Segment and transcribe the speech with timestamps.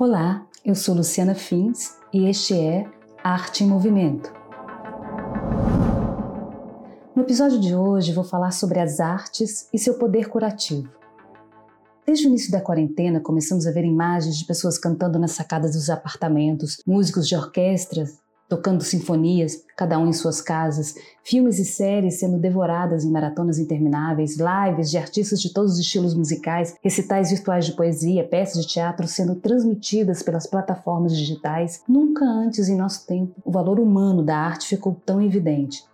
[0.00, 2.90] Olá, eu sou Luciana Fins e este é
[3.22, 4.32] Arte em Movimento.
[7.14, 10.88] No episódio de hoje vou falar sobre as artes e seu poder curativo.
[12.06, 15.90] Desde o início da quarentena, começamos a ver imagens de pessoas cantando nas sacadas dos
[15.90, 18.18] apartamentos, músicos de orquestras
[18.50, 24.36] tocando sinfonias, cada um em suas casas, filmes e séries sendo devoradas em maratonas intermináveis,
[24.36, 29.06] lives de artistas de todos os estilos musicais, recitais virtuais de poesia, peças de teatro
[29.06, 31.84] sendo transmitidas pelas plataformas digitais.
[31.88, 35.84] Nunca antes em nosso tempo o valor humano da arte ficou tão evidente.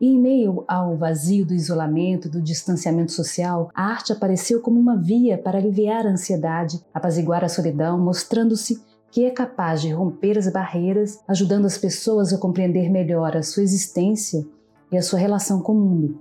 [0.00, 4.96] E em meio ao vazio do isolamento do distanciamento social, a arte apareceu como uma
[4.96, 10.50] via para aliviar a ansiedade, apaziguar a solidão, mostrando-se que é capaz de romper as
[10.50, 14.46] barreiras, ajudando as pessoas a compreender melhor a sua existência
[14.90, 16.20] e a sua relação com o mundo.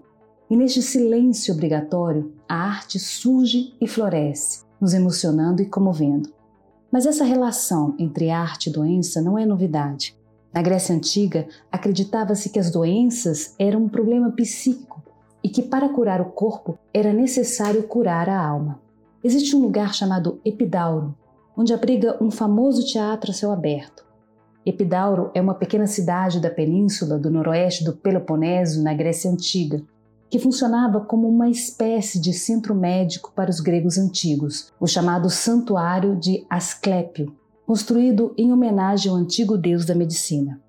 [0.50, 6.30] E neste silêncio obrigatório, a arte surge e floresce, nos emocionando e comovendo.
[6.92, 10.16] Mas essa relação entre arte e doença não é novidade.
[10.54, 15.04] Na Grécia Antiga, acreditava-se que as doenças eram um problema psíquico
[15.44, 18.80] e que para curar o corpo era necessário curar a alma.
[19.24, 21.14] Existe um lugar chamado Epidauro,
[21.58, 24.06] onde abriga um famoso teatro a céu aberto.
[24.66, 29.84] Epidauro é uma pequena cidade da península do noroeste do Peloponeso, na Grécia Antiga,
[30.30, 36.16] que funcionava como uma espécie de centro médico para os gregos antigos, o chamado Santuário
[36.16, 40.60] de Asclépio, construído em homenagem ao antigo deus da medicina.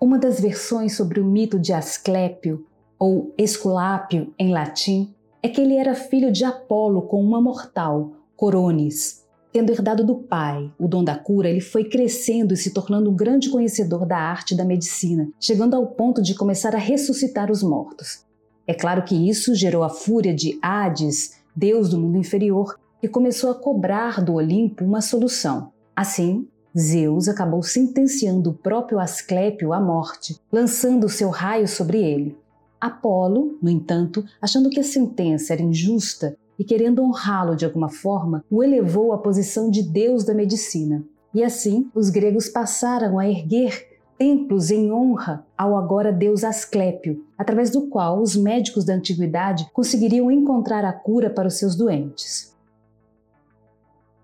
[0.00, 2.64] Uma das versões sobre o mito de Asclépio,
[2.98, 9.21] ou Esculápio em latim, é que ele era filho de Apolo com uma mortal, Coronis,
[9.52, 13.14] Tendo herdado do pai o dom da cura, ele foi crescendo e se tornando um
[13.14, 17.62] grande conhecedor da arte e da medicina, chegando ao ponto de começar a ressuscitar os
[17.62, 18.24] mortos.
[18.66, 23.50] É claro que isso gerou a fúria de Hades, deus do mundo inferior, que começou
[23.50, 25.70] a cobrar do Olimpo uma solução.
[25.94, 32.38] Assim, Zeus acabou sentenciando o próprio Asclépio à morte, lançando seu raio sobre ele.
[32.80, 38.44] Apolo, no entanto, achando que a sentença era injusta, e, querendo honrá-lo de alguma forma,
[38.48, 41.02] o elevou à posição de deus da medicina.
[41.34, 47.68] E assim, os gregos passaram a erguer templos em honra ao agora deus Asclépio, através
[47.70, 52.54] do qual os médicos da antiguidade conseguiriam encontrar a cura para os seus doentes.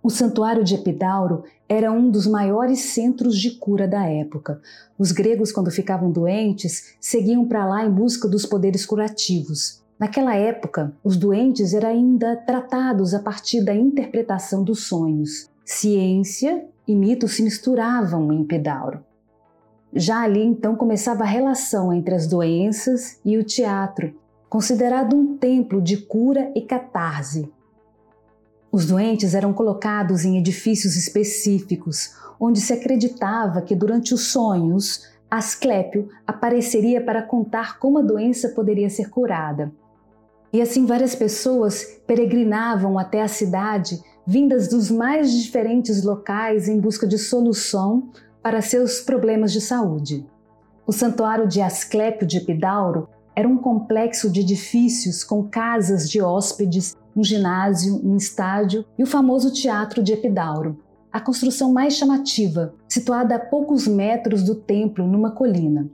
[0.01, 4.61] O santuário de Epidauro era um dos maiores centros de cura da época.
[4.97, 9.83] Os gregos, quando ficavam doentes, seguiam para lá em busca dos poderes curativos.
[9.99, 15.51] Naquela época, os doentes eram ainda tratados a partir da interpretação dos sonhos.
[15.65, 19.05] Ciência e mito se misturavam em Epidauro.
[19.93, 24.15] Já ali então começava a relação entre as doenças e o teatro,
[24.49, 27.51] considerado um templo de cura e catarse.
[28.71, 36.09] Os doentes eram colocados em edifícios específicos, onde se acreditava que durante os sonhos Asclépio
[36.27, 39.73] apareceria para contar como a doença poderia ser curada.
[40.53, 47.07] E assim várias pessoas peregrinavam até a cidade, vindas dos mais diferentes locais em busca
[47.07, 48.11] de solução
[48.43, 50.27] para seus problemas de saúde.
[50.87, 56.97] O santuário de Asclépio de Epidauro era um complexo de edifícios com casas de hóspedes,
[57.15, 60.83] um ginásio, um estádio e o famoso Teatro de Epidauro,
[61.13, 65.89] a construção mais chamativa, situada a poucos metros do templo numa colina.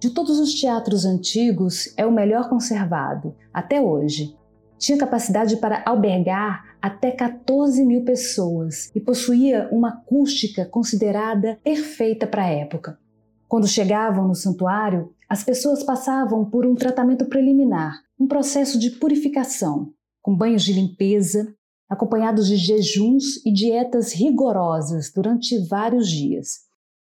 [0.00, 4.34] De todos os teatros antigos, é o melhor conservado, até hoje.
[4.78, 12.44] Tinha capacidade para albergar até 14 mil pessoas e possuía uma acústica considerada perfeita para
[12.44, 12.98] a época.
[13.46, 19.92] Quando chegavam no santuário, as pessoas passavam por um tratamento preliminar, um processo de purificação,
[20.22, 21.54] com banhos de limpeza,
[21.90, 26.69] acompanhados de jejuns e dietas rigorosas durante vários dias.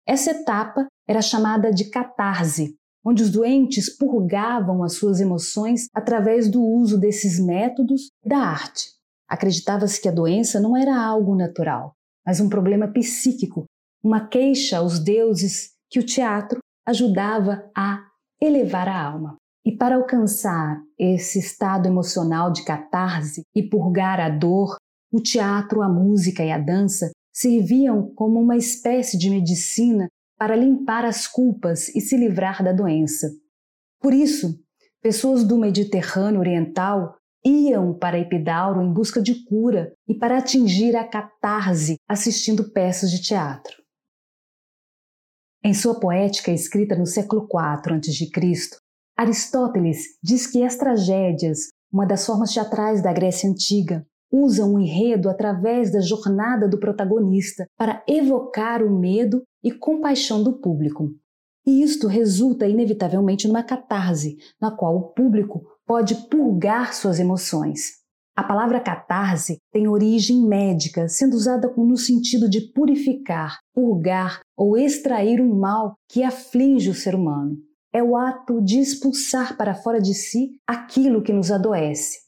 [0.07, 2.73] Essa etapa era chamada de catarse,
[3.05, 8.89] onde os doentes purgavam as suas emoções através do uso desses métodos da arte.
[9.27, 11.91] Acreditava-se que a doença não era algo natural,
[12.25, 13.65] mas um problema psíquico,
[14.01, 17.99] uma queixa aos deuses que o teatro ajudava a
[18.41, 19.35] elevar a alma.
[19.65, 24.77] E para alcançar esse estado emocional de catarse e purgar a dor,
[25.11, 30.07] o teatro, a música e a dança serviam como uma espécie de medicina
[30.39, 33.29] para limpar as culpas e se livrar da doença.
[34.01, 34.59] Por isso,
[35.03, 41.07] pessoas do Mediterrâneo Oriental iam para Epidauro em busca de cura e para atingir a
[41.07, 43.83] catarse assistindo peças de teatro.
[45.63, 48.77] Em sua poética escrita no século IV a.C.,
[49.15, 55.29] Aristóteles diz que as tragédias, uma das formas teatrais da Grécia Antiga, usam o enredo
[55.29, 61.09] através da jornada do protagonista para evocar o medo e compaixão do público.
[61.65, 67.97] E isto resulta inevitavelmente numa catarse, na qual o público pode purgar suas emoções.
[68.37, 75.41] A palavra catarse tem origem médica, sendo usada no sentido de purificar, purgar ou extrair
[75.41, 77.57] um mal que aflige o ser humano.
[77.91, 82.26] É o ato de expulsar para fora de si aquilo que nos adoece.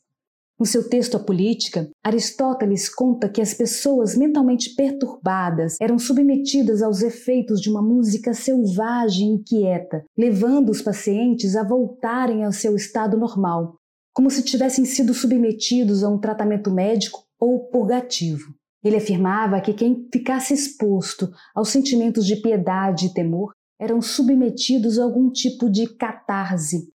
[0.60, 7.02] No seu texto A Política, Aristóteles conta que as pessoas mentalmente perturbadas eram submetidas aos
[7.02, 13.18] efeitos de uma música selvagem e quieta, levando os pacientes a voltarem ao seu estado
[13.18, 13.78] normal,
[14.14, 18.54] como se tivessem sido submetidos a um tratamento médico ou purgativo.
[18.84, 25.06] Ele afirmava que quem ficasse exposto aos sentimentos de piedade e temor eram submetidos a
[25.06, 26.90] algum tipo de catarse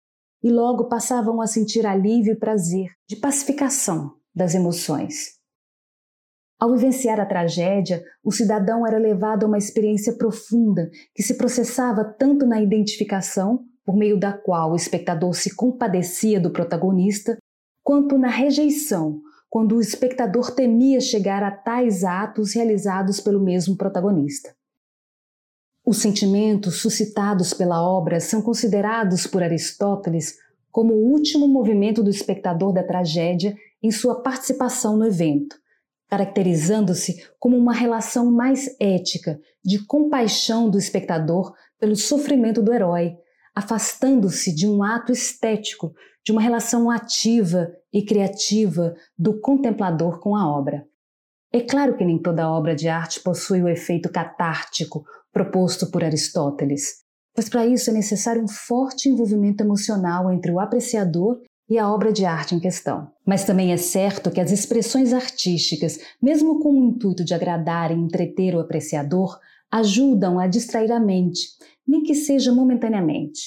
[0.43, 5.41] e logo passavam a sentir alívio e prazer, de pacificação das emoções.
[6.59, 12.03] Ao vivenciar a tragédia, o cidadão era levado a uma experiência profunda que se processava
[12.03, 17.37] tanto na identificação por meio da qual o espectador se compadecia do protagonista,
[17.83, 19.19] quanto na rejeição,
[19.49, 24.55] quando o espectador temia chegar a tais atos realizados pelo mesmo protagonista.
[25.85, 30.37] Os sentimentos suscitados pela obra são considerados por Aristóteles
[30.71, 35.57] como o último movimento do espectador da tragédia em sua participação no evento,
[36.07, 43.17] caracterizando-se como uma relação mais ética de compaixão do espectador pelo sofrimento do herói,
[43.53, 45.93] afastando-se de um ato estético,
[46.23, 50.87] de uma relação ativa e criativa do contemplador com a obra.
[51.51, 57.01] É claro que nem toda obra de arte possui o efeito catártico proposto por Aristóteles,
[57.33, 62.13] pois para isso é necessário um forte envolvimento emocional entre o apreciador e a obra
[62.13, 63.09] de arte em questão.
[63.25, 67.95] Mas também é certo que as expressões artísticas, mesmo com o intuito de agradar e
[67.95, 69.39] entreter o apreciador,
[69.71, 71.47] ajudam a distrair a mente
[71.87, 73.41] nem que seja momentaneamente,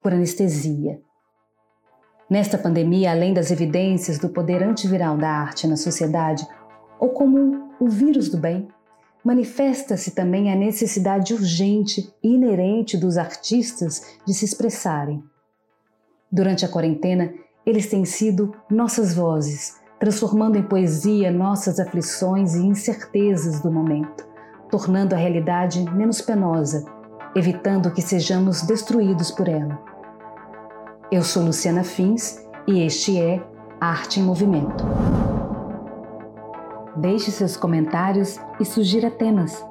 [0.00, 1.00] por anestesia.
[2.30, 6.46] Nesta pandemia, além das evidências do poder antiviral da arte na sociedade,
[6.98, 8.66] ou como o vírus do bem,
[9.24, 15.22] manifesta-se também a necessidade urgente e inerente dos artistas de se expressarem.
[16.30, 17.32] Durante a quarentena,
[17.64, 24.26] eles têm sido nossas vozes, transformando em poesia nossas aflições e incertezas do momento,
[24.70, 26.84] tornando a realidade menos penosa
[27.34, 29.78] evitando que sejamos destruídos por ela.
[31.10, 33.42] Eu sou Luciana Fins e este é
[33.80, 34.84] Arte em Movimento.
[36.96, 39.64] Deixe seus comentários e sugira temas.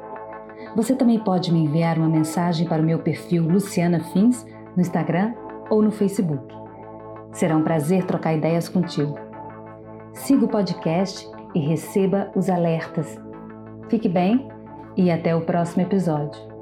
[0.75, 5.34] Você também pode me enviar uma mensagem para o meu perfil Luciana Fins no Instagram
[5.70, 6.54] ou no Facebook.
[7.31, 9.18] Será um prazer trocar ideias contigo.
[10.14, 13.20] Siga o podcast e receba os alertas.
[13.90, 14.50] Fique bem
[14.98, 16.53] e até o próximo episódio.